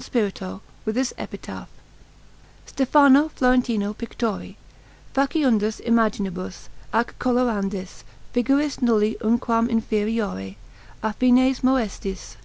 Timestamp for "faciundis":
5.14-5.78